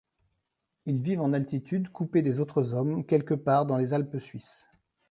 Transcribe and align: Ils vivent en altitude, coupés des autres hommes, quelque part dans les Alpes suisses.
Ils 0.87 1.03
vivent 1.03 1.21
en 1.21 1.31
altitude, 1.31 1.89
coupés 1.91 2.23
des 2.23 2.39
autres 2.39 2.73
hommes, 2.73 3.05
quelque 3.05 3.35
part 3.35 3.67
dans 3.67 3.77
les 3.77 3.93
Alpes 3.93 4.17
suisses. 4.17 4.65